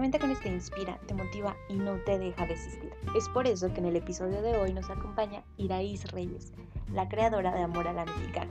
[0.00, 2.90] momento con este inspira, te motiva y no te deja desistir.
[3.14, 6.54] Es por eso que en el episodio de hoy nos acompaña Iraís Reyes,
[6.90, 8.50] la creadora de Amor a la Mexicana.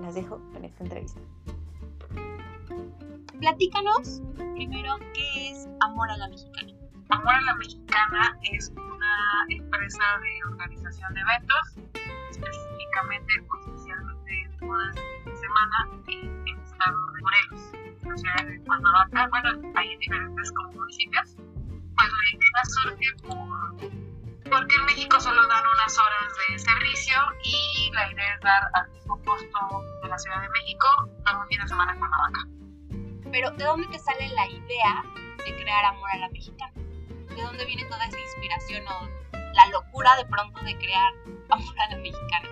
[0.00, 1.20] Las dejo con esta entrevista.
[3.38, 4.20] Platícanos
[4.54, 6.72] primero qué es Amor a la Mexicana.
[7.10, 11.76] Amor a la Mexicana es una empresa de organización de eventos,
[12.30, 13.32] específicamente
[13.62, 17.83] oficialmente de bodas de fin de semana en el estado de Morelos,
[18.14, 19.28] la ciudad de Cuernavaca.
[19.28, 21.36] Bueno, hay en diferentes como municipios.
[21.36, 27.90] Pues la idea surge por, porque en México solo dan unas horas de servicio y
[27.92, 30.86] la idea es dar al mismo costo de la Ciudad de México
[31.24, 32.40] todo un fin de semana en Cuernavaca.
[33.32, 35.04] Pero ¿de dónde te sale la idea
[35.44, 36.72] de crear Amor a la Mexicana?
[36.74, 41.12] ¿De dónde viene toda esa inspiración o la locura de pronto de crear
[41.50, 42.48] Amor a la Mexicana?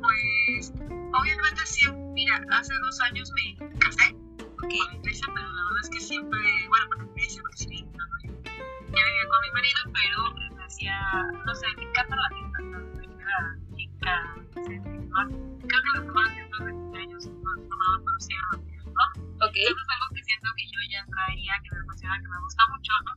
[0.00, 0.72] Pues
[1.12, 4.12] obviamente siempre, mira, hace dos años me casé
[4.56, 7.82] con la iglesia, pero la verdad es que siempre, bueno, con la iglesia, porque sí,
[7.94, 10.98] no, no, ya vivía con mi marido, pero me decía,
[11.46, 12.78] no sé, me encantan las fiestas, ¿no?
[13.22, 13.38] Era
[13.76, 15.28] chica, ¿no?
[15.62, 19.04] Creo que las mejores fiestas de cumpleaños no sí eran las mías, ¿no?
[19.46, 19.54] ok.
[19.54, 22.62] Entonces es algo que siento que yo ya traía, que me apasiona, que me gusta
[22.74, 23.12] mucho, ¿no?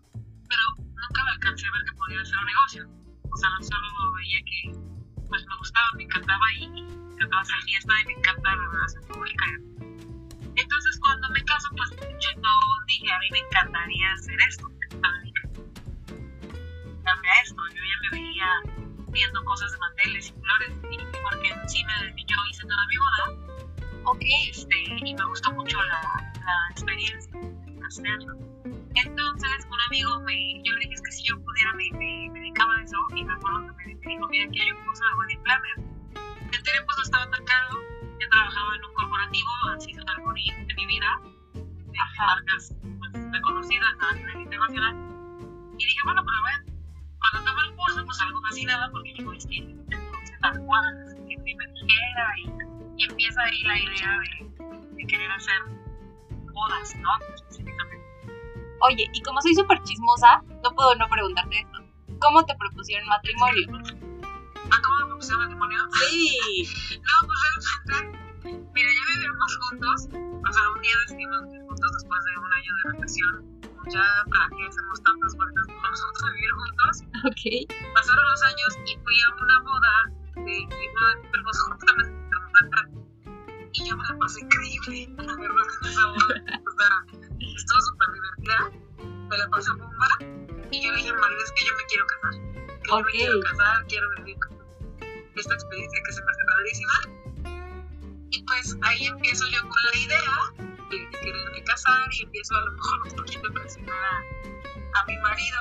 [0.46, 2.86] Pero nunca me alcancé a ver que podía ser un negocio.
[3.34, 3.81] O sea, solo veía
[19.12, 23.52] viendo cosas de manteles y flores y porque sí me, yo hice toda mi boda.
[24.06, 26.02] Ok, este, y me gustó mucho la,
[26.44, 28.36] la experiencia de hacerlo.
[28.95, 32.40] Entonces, un amigo me, yo le dije es que si yo pudiera me, me, me
[32.40, 35.14] dedicaba a eso y me acuerdo que me, dijo, mira, aquí hay un curso de
[35.20, 35.75] wedding planner.
[36.52, 37.80] El tiempo no estaba tan caro,
[38.20, 41.22] yo trabajaba en un corporativo, así tan bonito en mi vida,
[41.53, 44.96] de marcas pues, reconocidas a nivel internacional.
[45.78, 46.71] Y dije, bueno, pero ven,
[47.22, 51.38] cuando tomé el curso, pues algo fascinada porque digo, es que entonces tal cual, que
[51.38, 52.72] me dijera y
[53.02, 54.66] y empieza ahí la idea de,
[54.96, 55.62] de querer hacer
[56.54, 57.10] bodas, ¿no?
[57.34, 58.06] Específicamente.
[58.81, 61.80] oye, y como soy súper chismosa, no puedo no preguntarte esto.
[62.20, 63.68] ¿Cómo te propusieron matrimonio?
[64.72, 65.80] ¿Ah, cómo me propusieron matrimonio?
[66.10, 66.68] Sí.
[67.02, 72.24] No, pues realmente, mira, ya vivíamos juntos, o sea, un día decidimos vivir juntos después
[72.24, 73.50] de un año de relación.
[73.90, 77.02] Ya, ¿para qué hacemos tantas vueltas nosotros vivir juntos?
[77.25, 77.94] Ok.
[77.94, 82.22] Pasaron los años y fui a una boda de una de primos justamente.
[83.74, 86.25] Y yo me la pasé increíble, la verdad, en esa boda.
[86.28, 87.06] O sea,
[87.56, 88.72] estuvo súper divertida,
[89.30, 90.08] me la pasé bomba.
[90.72, 92.31] Y yo le dije a marido, es que yo me quiero casar.
[92.84, 93.06] Que yo Ok.
[93.06, 94.62] me quiero casar, quiero vivir como
[95.36, 96.94] esta experiencia que se me hace padrísima.
[98.31, 100.31] Y pues ahí empiezo yo con la idea
[100.91, 105.18] de quererme casar y empiezo a lo mejor un poquito a presionar a, a mi
[105.18, 105.59] marido.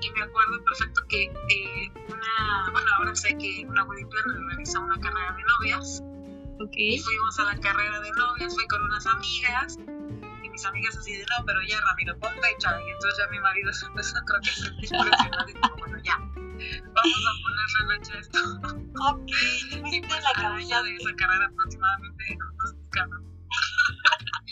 [0.00, 4.38] Y me acuerdo perfecto que eh, una, bueno, ahora sé que una wedding planner
[4.80, 6.02] una carrera de novias.
[6.60, 6.72] Ok.
[6.74, 9.78] y fuimos a la carrera de novias, fui con unas amigas.
[10.42, 13.38] Y mis amigas así de no, pero ya Ramiro, pon fecha y entonces ya mi
[13.40, 14.50] marido se empezó creo que
[14.88, 18.38] presionado y dijo, bueno ya, vamos a ponerle fecha a esto
[19.00, 19.30] Ok.
[19.92, 22.74] y pues la año de esa carrera aproximadamente nos
[23.06, 23.27] nos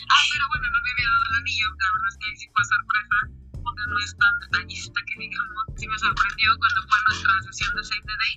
[0.07, 0.15] buscaron.
[0.15, 2.63] ah, pero bueno, no me había dado el anillo, la verdad es que sí fue
[2.65, 3.17] sorpresa,
[3.63, 5.63] porque no es tan detallista que digamos.
[5.77, 8.35] Sí me sorprendió cuando fue nuestra sesión de Save the Day.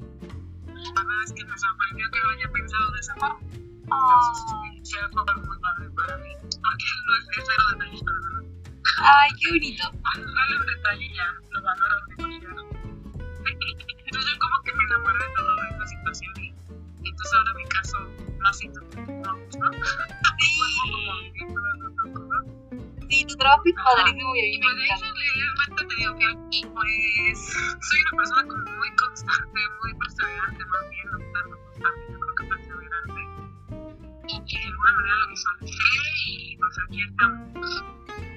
[0.95, 3.41] La verdad es que me sorprendió que lo haya pensado de esa forma.
[3.91, 4.37] Entonces,
[4.83, 8.45] este, fue muy padre para mí, porque no es, es cero detallista, la verdad.
[9.03, 9.85] Ay, qué bonito.
[10.15, 12.71] Dale un detalle ya, lo valoro demasiado.
[13.41, 16.47] Entonces yo como que me enamoré de toda esa situación y,
[17.03, 17.99] y entonces ahora me caso
[18.41, 19.71] más y no, ¿no?
[23.51, 27.39] Padrísimo y a Y mí pues me realmente te digo que y pues
[27.81, 31.19] soy una persona como muy constante, muy perseverante más bien, no
[31.51, 33.23] constante, yo creo que perseverante.
[34.29, 35.83] Y que de alguna manera lo visualicé
[36.27, 37.85] y pues aquí estamos.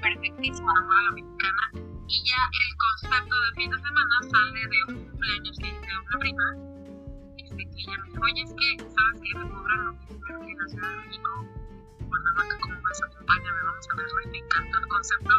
[0.01, 0.69] Perfectísimo.
[0.69, 1.63] A la mexicana.
[2.07, 6.01] Y ya el concepto de fin de semana sale de un cumpleaños que hice a
[6.01, 6.43] una prima.
[7.37, 9.37] Este, que ella me dijo, oye, es que, ¿sabes qué?
[9.37, 11.62] Me cobran lo mismo aquí en la Ciudad de México.
[12.13, 14.21] Cuernavaca, como ves, acompáñame, vamos a verlo.
[14.21, 15.33] Y me encantó el concepto.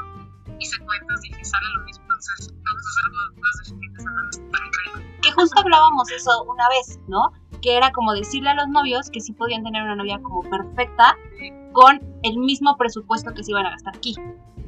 [0.59, 2.03] Hice cuentas, dije, sale lo mismo.
[2.03, 4.29] Entonces, vamos a hacer bodas de fin de semana.
[4.31, 5.21] Está increíble.
[5.23, 7.31] Que justo hablábamos eso una vez, ¿no?
[7.63, 11.17] Que era como decirle a los novios que sí podían tener una novia como perfecta
[11.73, 14.17] con el mismo presupuesto que se iban a gastar aquí,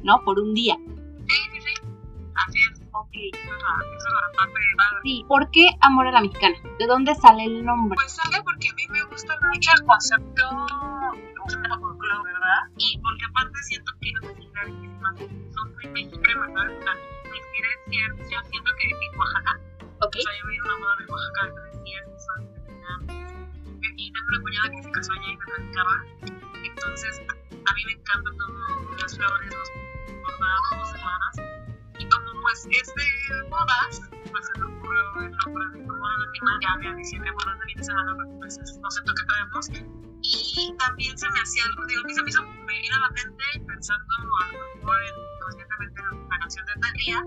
[0.03, 0.21] ¿no?
[0.23, 0.77] Por un día.
[1.27, 1.87] Sí, sí, sí.
[2.47, 2.81] Así es.
[2.93, 3.09] Ok.
[3.33, 4.99] Esa es la, esa es la parte padre.
[5.03, 6.55] Sí, ¿por qué Amor a la Mexicana?
[6.79, 7.95] ¿De dónde sale el nombre?
[7.95, 10.67] Pues sale porque a mí me gusta mucho el concepto
[11.79, 11.86] como
[12.23, 12.61] ¿verdad?
[12.77, 15.19] Y porque aparte siento que las mexicanas
[15.53, 16.79] son muy mexicanas, ¿sabes?
[16.79, 17.99] O sea, sí,
[18.31, 19.59] yo siento que en Oaxaca,
[19.99, 20.15] Ok.
[20.15, 22.39] o sea, yo veía una moda de Oaxaca tres días y son.
[23.97, 26.05] Y tengo una cuñada que se casó allá y me platicaba.
[26.63, 27.21] Entonces,
[27.65, 29.69] a mí me encantan todo, las flores, los
[30.21, 31.35] bordados, los demás.
[31.99, 34.01] Y como pues es de bodas,
[34.31, 36.51] pues se me ocurrió el nombre de como la latina.
[36.61, 40.06] Ya había diciembre bodas de fin de semana pues es el concepto que traemos.
[40.21, 43.09] Y también se me hacía algo, digo, que se me hizo, me vino a la
[43.09, 47.19] mente pensando a lo mejor en, conscientemente en la canción de Talía.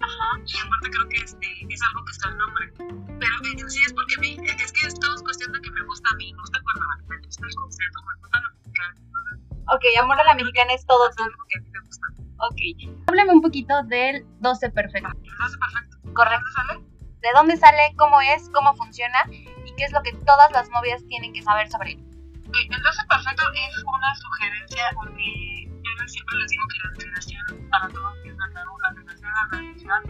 [0.00, 0.28] Ajá.
[0.46, 2.72] Y aparte creo que este, es algo que está el nombre.
[3.18, 5.82] Pero en sí es porque me, es que es todo es cuestión de que me
[5.84, 8.48] gusta a mí, me gusta Cuernavaca, me gusta el concepto, me gusta la.
[8.66, 12.06] Entonces, Ok, Amor a la Mexicana es todo es algo que a mí me gusta.
[12.38, 13.08] Ok.
[13.08, 15.08] Háblame un poquito del 12 perfecto.
[15.08, 15.96] Lo hace perfecto.
[16.14, 16.44] Correcto.
[16.54, 16.96] ¿Dónde sale?
[17.20, 17.94] ¿De dónde sale?
[17.96, 18.48] ¿Cómo es?
[18.50, 19.18] ¿Cómo funciona?
[19.30, 22.15] ¿Y qué es lo que todas las novias tienen que saber sobre él?
[22.52, 28.16] 12 perfecto es una sugerencia porque yo siempre les digo que la relación para todos
[28.24, 30.02] es la la relación a la religión.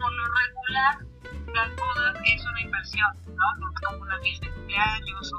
[0.00, 0.98] Por lo regular,
[1.54, 3.70] las bodas es una inversión, ¿no?
[3.86, 5.38] Como una fiesta de cumpleaños o,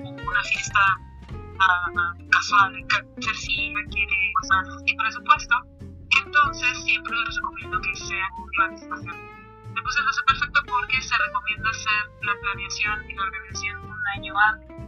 [0.00, 0.80] una fiesta
[1.60, 2.86] ah, casual,
[3.20, 5.56] que sí requiere cosas y presupuesto.
[6.24, 8.76] Entonces, siempre les recomiendo que sea una
[9.82, 14.34] puse el 12 perfecto porque se recomienda hacer la planeación y la organización un año
[14.38, 14.87] antes.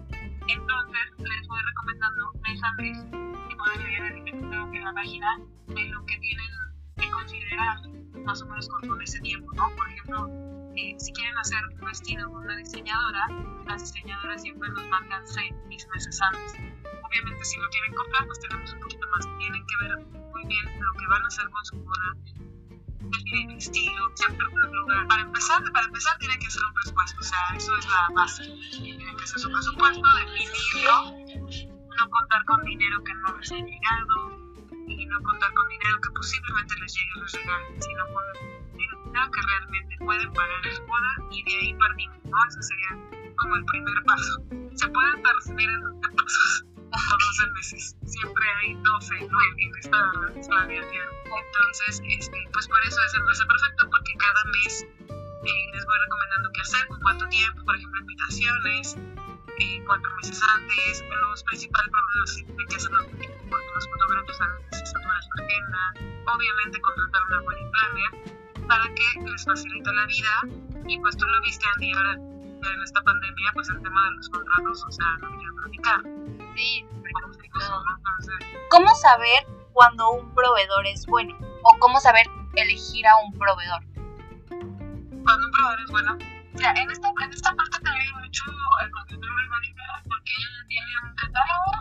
[0.52, 3.31] Entonces, les voy recomendando mes a mes
[3.79, 5.38] leer el etiquetado en la página
[5.69, 6.47] de lo que tienen
[6.97, 7.79] que considerar
[8.25, 9.69] más o menos con, con ese tiempo, ¿no?
[9.76, 10.29] Por ejemplo,
[10.76, 13.26] eh, si quieren hacer un vestido con una diseñadora,
[13.67, 16.55] las diseñadoras siempre nos marcan seis meses antes.
[17.02, 19.38] Obviamente, si lo quieren comprar, pues tenemos un poquito más.
[19.38, 22.17] Tienen que ver muy bien lo que van a hacer con su boda,
[23.15, 25.07] el.
[25.09, 28.45] Para empezar, para empezar, tienen que hacer un presupuesto, o sea, eso es la base.
[28.71, 31.61] Tienen que hacer su presupuesto, definirlo,
[31.97, 34.41] no contar con dinero que no les haya llegado
[34.87, 38.25] y no contar con dinero que posiblemente les llegue y les regalen, sino con
[38.77, 42.47] dinero que realmente pueden pagar su boda y de ahí partimos, ¿no?
[42.49, 44.43] Eso sería como el primer paso.
[44.75, 47.96] Se pueden resumir en 12 pasos o 12 meses.
[48.04, 49.38] Siempre hay 12 ¿no?
[49.42, 50.12] en, en esta
[50.48, 51.08] planeación.
[51.25, 54.87] Entonces, este, pues por eso es el 12 perfecto, porque cada mes
[55.44, 58.96] eh, les voy recomendando qué hacer, con cuánto tiempo, por ejemplo, invitaciones,
[59.58, 64.87] eh, cuatro meses antes, los principales problemas que hacerlo porque los fotógrafos saben que se
[64.87, 65.94] satura su agenda,
[66.34, 70.40] obviamente contratar una wedding planner para que les facilite la vida
[70.87, 74.28] y pues tú lo viste Andy ahora en esta pandemia pues el tema de los
[74.28, 76.02] contratos o sea no quiero platicar
[78.71, 81.37] ¿Cómo saber cuando un proveedor es bueno?
[81.62, 82.27] ¿O cómo saber
[82.57, 83.91] elegir a un proveedor?
[85.23, 86.19] cuando un proveedor es bueno
[86.57, 88.45] sea en esta, en esta parte te ayuda mucho
[88.83, 91.73] el una hermanita porque ella tiene un catálogo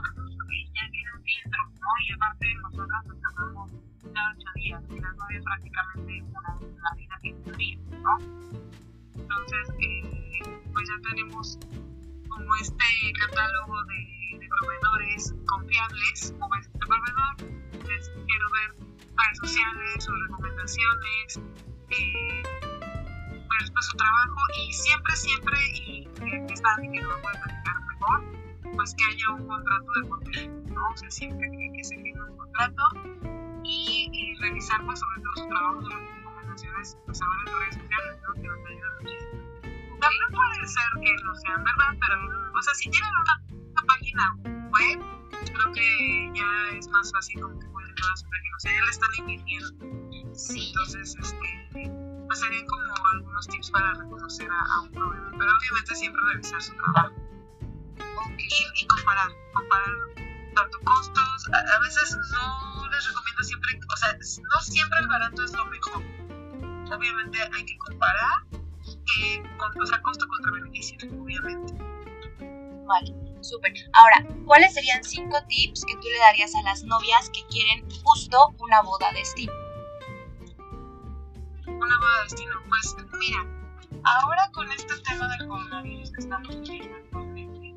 [0.51, 1.87] y ya tiene un filtro ¿no?
[2.05, 3.71] y aparte nosotros nos tardamos
[4.13, 7.17] cada ocho días y las novias prácticamente una vida
[7.57, 8.17] día ¿no?
[9.15, 11.57] entonces eh, pues ya tenemos
[12.29, 12.85] como este
[13.19, 17.35] catálogo de, de proveedores confiables como este proveedor
[17.87, 18.75] les quiero ver
[19.17, 21.39] redes sociales sus recomendaciones
[21.89, 22.43] eh,
[23.47, 27.39] pues, pues, su trabajo y siempre siempre y eh, es nadie que no lo puede
[27.39, 28.23] platicar mejor
[28.75, 30.89] pues que haya un contrato de por ¿no?
[30.89, 32.83] o sea siempre que, que se firme un contrato
[33.63, 38.21] y, y revisar pues sobre todo su trabajo las recomendaciones pues ahora en redes sociales
[38.27, 38.33] ¿no?
[38.35, 39.49] que nos ayudan muchísimo
[39.99, 43.58] también puede ser que no sean verdad, pero, o sea, si tienen una
[43.89, 44.99] página web,
[45.45, 48.83] creo que ya es más fácil como que pueden llevar su página, o sea, ya
[48.85, 50.35] le están invirtiendo.
[50.35, 50.67] Sí.
[50.69, 51.91] Entonces, este,
[52.27, 56.61] pues serían como algunos tips para reconocer a, a un proveedor, pero obviamente siempre revisar
[56.61, 57.15] su trabajo.
[58.37, 59.95] Y, y comparar, comparar
[60.55, 65.43] tanto costos, a, a veces no les recomiendo siempre, o sea, no siempre el barato
[65.43, 66.03] es lo mejor.
[66.91, 71.73] Obviamente hay que comparar eh, con, o sea, costo contra beneficio, obviamente.
[72.87, 73.73] Vale, súper.
[73.93, 78.55] Ahora, ¿cuáles serían cinco tips que tú le darías a las novias que quieren justo
[78.59, 79.53] una boda de estilo?
[81.65, 83.45] Una boda de destino, pues mira,
[84.03, 87.75] ahora con este tema del coronavirus que estamos viviendo actualmente,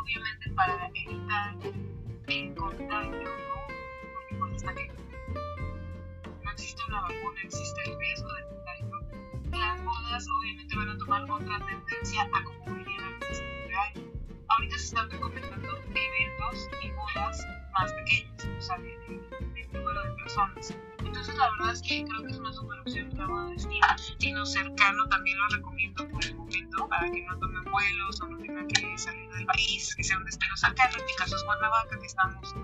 [0.00, 1.56] obviamente para evitar
[2.28, 3.56] el contagio, ¿no?
[4.14, 4.92] porque pues que
[6.42, 11.30] no existe una vacuna, existe el riesgo de contagio, las bodas obviamente van a tomar
[11.30, 14.05] otra tendencia a como de año.
[14.56, 17.46] Ahorita se están recomendando eventos y bodas
[17.78, 20.74] más pequeñas, o sea, de, de, de número de personas.
[20.98, 23.86] Entonces la verdad es que creo que es una super opción la boda de destino.
[23.96, 28.38] Destino cercano también lo recomiendo por el momento para que no tomen vuelos o no
[28.38, 30.98] tenga que salir del país, que sea un destino cercano.
[30.98, 32.54] En mi caso es Cuernavaca, que estamos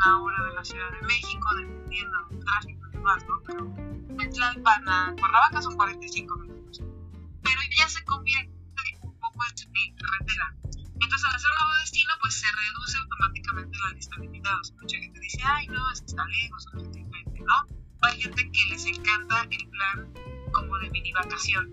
[0.00, 3.42] una hora de la Ciudad de México, dependiendo del tráfico y demás, ¿no?
[3.46, 6.82] Pero de Tlalpan a Cuernavaca son 45 minutos.
[7.42, 8.52] Pero ya se convierte
[9.02, 10.54] un poco en carretera.
[11.00, 14.72] Entonces, al hacer nuevo destino, pues se reduce automáticamente la lista de invitados.
[14.80, 17.80] Mucha gente dice, ay, no, es está lejos, o no ¿no?
[18.02, 20.12] Hay gente que les encanta el plan
[20.52, 21.72] como de mini vacación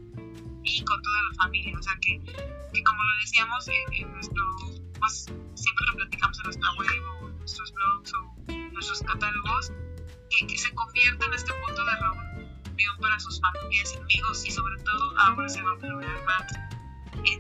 [0.63, 1.77] y con toda la familia.
[1.77, 2.21] O sea que,
[2.73, 4.43] que como lo decíamos en, nuestro,
[4.99, 9.71] pues siempre lo platicamos en nuestra web o en nuestros blogs o nuestros catálogos,
[10.29, 14.51] que, que se convierte en este punto de reunión para sus familias y amigos y
[14.51, 16.76] sobre todo ahora se va a valorar más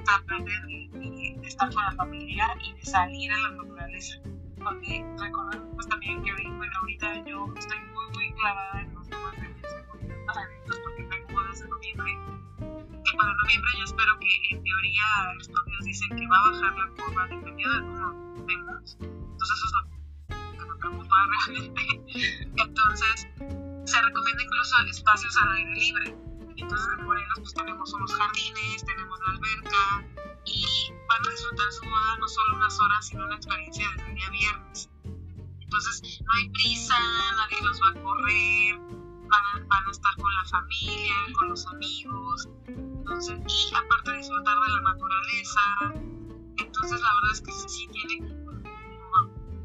[0.05, 4.19] parte de, de, estar con la familia y de salir a la naturaleza.
[4.57, 9.35] Porque recordemos pues, también que bueno, ahorita yo estoy muy, muy clavada en los temas
[9.35, 12.37] de los eventos porque tengo bodas en noviembre
[13.17, 15.03] para noviembre yo espero que en teoría
[15.39, 18.97] estudios dicen que va a bajar la curva dependiendo de cómo vemos.
[19.01, 21.15] Entonces eso es lo que me preocupa
[21.47, 21.81] realmente.
[22.63, 23.27] Entonces
[23.85, 26.26] se recomienda incluso espacios al aire libre.
[26.57, 30.05] Entonces en Morelos pues tenemos unos jardines, tenemos la alberca
[30.45, 30.65] y
[31.07, 34.29] van a disfrutar su boda no solo unas horas, sino una experiencia desde el día
[34.29, 34.89] viernes.
[35.59, 36.97] Entonces no hay prisa,
[37.35, 42.49] nadie los va a correr, van, van a estar con la familia, con los amigos,
[43.07, 43.39] entonces,
[43.71, 45.61] y aparte de disfrutar de la naturaleza,
[46.57, 48.35] entonces la verdad es que sí tiene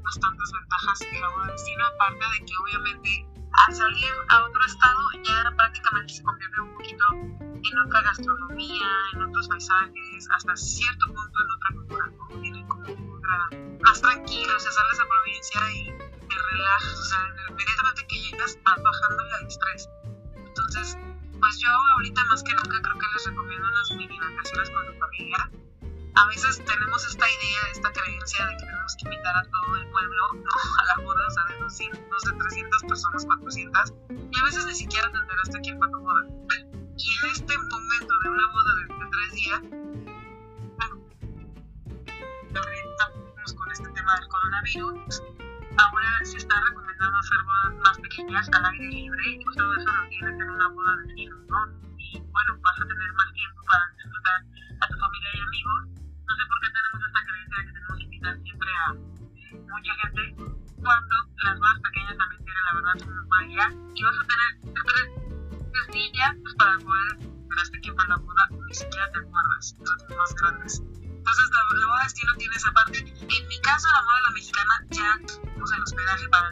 [0.02, 5.52] bastantes ventajas el agua destino, aparte de que obviamente al salir a otro estado ya
[5.56, 11.50] prácticamente se convierte un poquito en otra gastronomía, en otros paisajes, hasta cierto punto en
[11.50, 13.48] otra cultura, como tienen como otra,
[13.84, 15.84] más tranquilo, o sea, sales a provincia y
[16.28, 17.18] te relajas, o sea,
[17.50, 19.88] inmediatamente que llegas vas bajando el estrés.
[20.36, 20.96] Entonces,
[21.38, 24.92] pues yo ahorita más que nunca creo que les recomiendo unas mini vacaciones con tu
[24.98, 25.50] familia.
[26.14, 29.86] A veces tenemos esta idea, esta creencia de que tenemos que invitar a todo el
[29.88, 30.22] pueblo
[30.80, 34.74] a la boda, o sea, de 200, de 300 personas, 400, y a veces ni
[34.74, 36.26] siquiera te enteraste quién fue tu boda.
[36.98, 39.60] Y en este momento de una boda de, de tres días,
[43.56, 45.22] con este tema del coronavirus,
[45.76, 50.08] ahora se está recomendando hacer bodas más pequeñas al aire libre y todo eso lo
[50.08, 51.58] tienes en una boda de estilo, ¿no?
[51.98, 54.44] Y bueno, vas a tener más tiempo para disfrutar
[54.80, 56.01] a tu familia y amigos.
[56.32, 58.88] No sé por qué tenemos esta creencia de que tenemos que invitar siempre a
[59.68, 60.22] mucha gente
[60.80, 65.88] cuando las bodas pequeñas también tienen la verdad su magia y vas a tener tres,
[65.92, 67.12] días pues, para poder
[67.60, 70.80] hasta quién fue la boda, ni siquiera te acuerdas, son más grandes.
[70.80, 72.98] Entonces la, la boda destino tiene esa parte.
[72.98, 75.20] En mi caso, la boda de la mexicana ya
[75.60, 76.48] puse el hospedaje para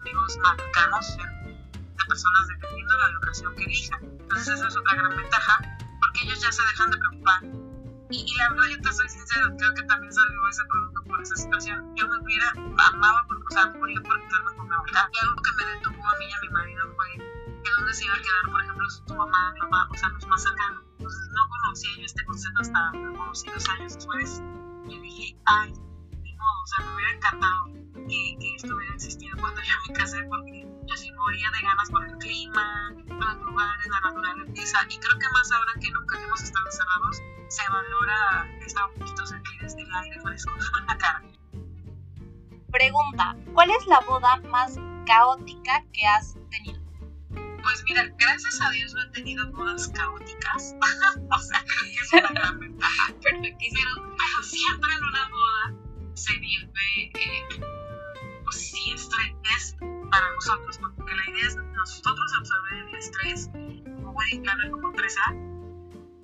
[0.00, 4.00] amigos más cercanos de personas dependiendo de la locación que elijan.
[4.02, 5.60] Entonces esa es otra gran ventaja
[6.00, 7.67] porque ellos ya se dejan de preocupar.
[8.10, 11.20] Y, y la verdad, yo te soy sincero, creo que también salió ese producto por
[11.20, 11.94] esa situación.
[11.94, 15.10] Yo me hubiera, amaba, por, o sea, moría por quedarme con mi abuela.
[15.12, 18.04] Y algo que me detuvo a mí y a mi marido fue que dónde se
[18.04, 20.84] iba a quedar, por ejemplo, tu mamá, mi papá, o sea, los más cercanos.
[20.98, 24.42] Entonces no conocía yo este concepto hasta unos dos años después.
[24.88, 25.72] Y dije, ay,
[26.22, 27.64] ni modo, o sea, me hubiera encantado
[28.08, 31.90] que, que esto hubiera existido cuando yo me casé, porque yo sí moría de ganas
[31.90, 34.78] por el clima, los lugares, la naturaleza.
[34.88, 36.17] Y creo que más ahora que nunca
[40.22, 41.22] fresco en la cara.
[42.70, 44.76] Pregunta, ¿cuál es la boda más
[45.06, 46.80] caótica que has tenido?
[47.30, 50.74] Pues mira, gracias a Dios no he tenido bodas caóticas.
[51.30, 53.14] o sea, creo que es una gran ventaja.
[53.22, 53.80] Perfectísimo.
[53.94, 57.48] Pero, pero siempre en una boda se vive, eh,
[58.44, 59.76] pues sí, estrés
[60.10, 60.94] para nosotros, ¿no?
[60.94, 65.20] porque la idea es nosotros absorber el estrés como wedding planner, como empresa,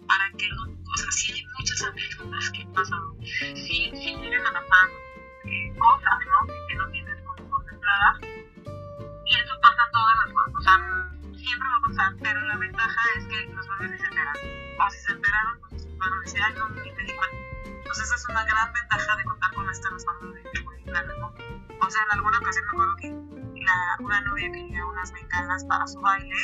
[0.06, 0.48] para que,
[0.84, 4.88] o sea, sí hay muchas anécdotas que pasado, sí, sí llegan a pasar
[5.44, 6.54] eh, cosas, ¿no?
[6.68, 11.04] Que no tienes como contempladas, y eso pasa en todas las cosas, o sea,
[11.36, 14.36] siempre va a pasar, pero la ventaja es que los ni se enteran,
[14.78, 17.36] o si se enteraron, pues a decir, ay, no, ni me di cuenta.
[17.64, 20.42] Entonces esa es una gran ventaja de contar con este respaldo de,
[20.84, 21.34] planner, ¿no?
[21.80, 25.86] O sea, en alguna ocasión me acuerdo que la, una novia quería unas bengalas para
[25.86, 26.36] su baile.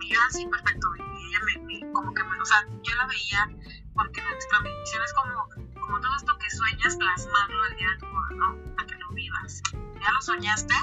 [0.00, 0.88] Y yo así, perfecto.
[1.26, 3.48] Ella me, me, como que me, o sea, yo la veía
[3.94, 5.48] porque nuestra misión es como,
[5.80, 8.74] como todo esto que sueñas, plasmarlo el día de tu boda, ¿no?
[8.76, 9.62] Para que lo vivas.
[9.72, 10.74] Ya lo soñaste,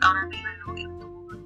[0.00, 1.36] ahora vívelo en tu boda.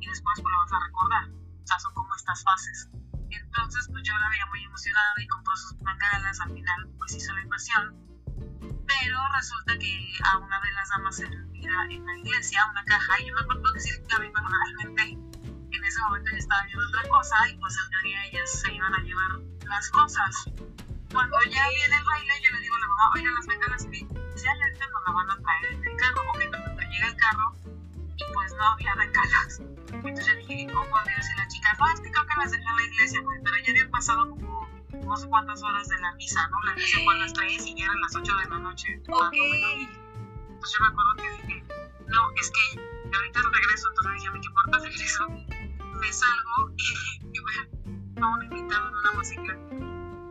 [0.00, 1.28] Y después pues lo vas a recordar.
[1.28, 2.88] O sea, son como estas fases.
[3.30, 6.40] Entonces, pues yo la veía muy emocionada y compró sus bengalas.
[6.40, 8.08] Al final, pues hizo la inversión
[8.86, 12.84] pero resulta que a una de las damas se le olvida en la iglesia una
[12.84, 15.18] caja y yo me acuerdo que sí la vi,
[15.88, 19.00] ese momento yo estaba viendo otra cosa y pues en teoría ella se iban a
[19.00, 19.30] llevar
[19.66, 20.44] las cosas.
[21.12, 23.88] Cuando ya viene el baile, yo le digo a la mamá, oigan, las bengalas, y
[23.88, 26.20] dice, ay, ahorita nos la van a traer en el carro.
[26.28, 29.60] Ok, cuando llega el carro, y pues no había bengalas.
[29.90, 31.74] Entonces yo dije, ¿cómo a decir la chica?
[31.78, 34.30] No, es que creo que las dejé en la iglesia, güey, pero ya habían pasado
[34.30, 36.62] como no sé cuántas horas de la misa, ¿no?
[36.64, 39.02] La misa fue a las 3 y ya eran las 8 de la noche.
[39.08, 39.32] Ok.
[39.32, 41.64] Entonces yo me acuerdo que dije,
[42.06, 42.80] no, es que
[43.16, 45.57] ahorita regreso, entonces dije, ¿qué importa regreso?
[46.00, 49.52] Me salgo y, y me a un invitado en una música.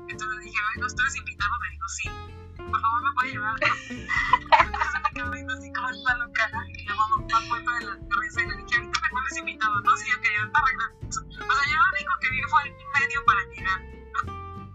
[0.09, 1.51] Entonces dije, ay, ¿no estás invitado?
[1.61, 2.09] Me dijo, sí.
[2.57, 3.55] Por favor, me puede llevar.
[3.61, 8.47] Entonces me quedé así como esta loca y la mamá puerta de la cabeza y
[8.47, 9.97] le dije, ahorita me vuelves invitado, ¿no?
[9.97, 11.21] Si yo quería estar regreso.
[11.21, 13.81] O sea, yo lo único que vi fue el medio para llegar.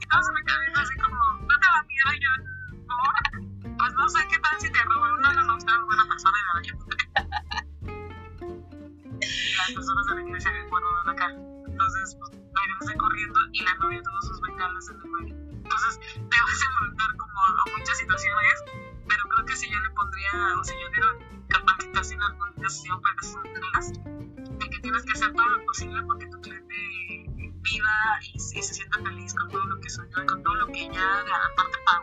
[0.02, 2.32] Entonces me quedé así como, no te da miedo yo,
[2.86, 2.96] no,
[3.78, 5.20] pues no sé qué tal si te roban.
[5.20, 6.82] No, usted es buena persona y me la llevo.
[9.58, 10.50] Las personas de la iglesia
[11.10, 11.28] acá.
[11.66, 15.34] Entonces, pues regresé corriendo y la novia tuvo sus bengalas en el baile.
[15.52, 18.64] Entonces, te vas a enfrentar como a muchas situaciones,
[19.08, 21.08] pero creo que si yo le pondría, o si yo diera
[21.48, 23.92] capacitación a algunas personas,
[24.58, 26.74] de que tienes que hacer todo lo posible porque tu cliente
[27.62, 30.66] viva y, y se sienta feliz con todo lo que soñó y con todo lo
[30.68, 32.01] que ella aparte pagó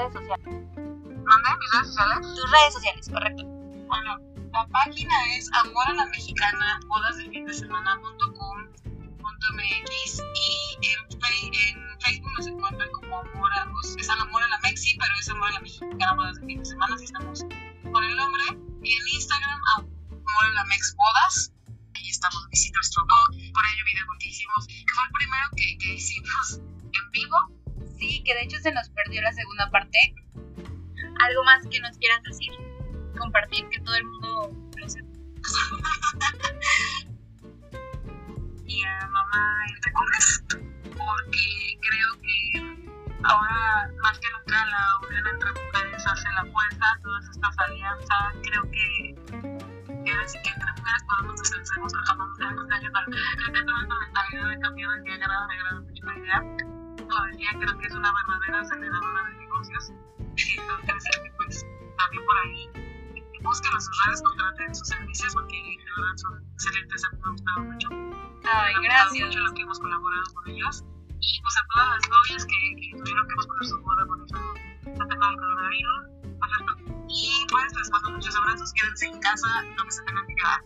[0.00, 0.46] redes sociales.
[1.24, 2.26] ¿Mandé mis redes sociales?
[2.34, 3.44] Tus redes sociales, correcto.
[3.44, 4.18] Bueno,
[4.52, 10.98] la página es amor a la mexicana, bodas de fin de semana.com.mx y en,
[11.54, 15.28] en Facebook nos encuentran como amor a, pues, es amor a la Mexi, pero es
[15.28, 17.44] amor a la mexicana, bodas de fin de semana, si estamos
[17.92, 18.42] con el nombre.
[18.82, 21.52] Y en Instagram, amor a la mex bodas.
[21.94, 25.76] Ahí estamos, visita nuestro blog, por ello video que hicimos, que fue el primero que,
[25.78, 27.59] que hicimos en vivo.
[28.00, 30.14] Sí, que de hecho se nos perdió la segunda parte.
[31.20, 32.50] ¿Algo más que nos quieras decir?
[33.18, 35.06] Compartir, que todo el mundo lo sepa.
[38.64, 42.58] y a mamá en recorres porque creo que
[43.22, 48.62] ahora más que nunca la unión entre mujeres hace la fuerza, todas estas alianzas, creo
[48.70, 49.14] que,
[50.10, 53.04] ahora sí que entre mujeres podemos descansarnos, jamás debemos ayudar.
[53.04, 55.56] Creo que toda esta mentalidad ha cambiado y que ha ganado, me
[57.30, 59.92] decía, creo que es una verdadera aceleradora de negocios.
[60.36, 61.66] Entonces, pues
[61.98, 62.70] también por ahí
[63.42, 67.28] busquen a sus redes, contraten sus servicios porque de verdad son excelentes, a mí me
[67.28, 67.88] ha gustado mucho.
[68.44, 69.10] Ay, Me ha gracias.
[69.10, 70.84] gustado mucho lo que hemos colaborado con ellos.
[71.22, 74.36] Y pues a todas las novias que, que tuvieron que posponer su boda por eso
[74.84, 76.06] del tema del coronavirus.
[77.08, 80.60] Y pues les mando muchos abrazos, quédense en casa, no que se tengan que quedar.